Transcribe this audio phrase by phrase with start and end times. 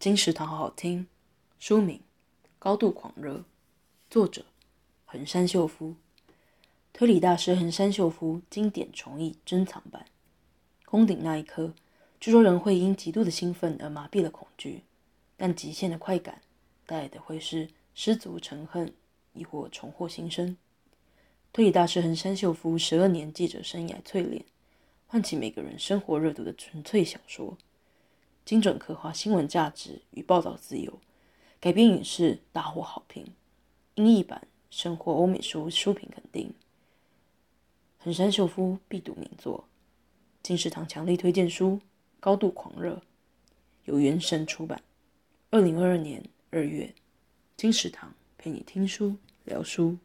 [0.00, 1.06] 金石堂好好听。
[1.58, 1.98] 书名
[2.58, 3.34] 《高度狂热》，
[4.08, 4.46] 作者
[5.04, 5.94] 横山秀夫。
[6.94, 10.06] 推理大师横山秀夫经典重译珍藏版。
[10.86, 11.74] 攻顶那一刻，
[12.18, 14.84] 据说人会因极度的兴奋而麻痹了恐惧，
[15.36, 16.40] 但极限的快感
[16.86, 18.94] 带来的会是失足成恨，
[19.34, 20.56] 亦或重获新生。
[21.52, 24.46] 推理大师横山秀夫十二年记者生涯淬炼，
[25.06, 27.58] 唤起每个人生活热度的纯粹小说，
[28.44, 30.98] 精准刻画新闻价值与报道自由，
[31.60, 33.32] 改编影视大获好评，
[33.94, 36.52] 英译版深获欧美书书评肯定。
[37.98, 39.68] 横山秀夫必读名作，
[40.42, 41.72] 金石堂强力推荐书
[42.18, 42.94] 《高度狂热》，
[43.84, 44.82] 由原神出版，
[45.50, 46.92] 二零二二年二月。
[47.56, 49.98] 金石堂陪你听书聊书。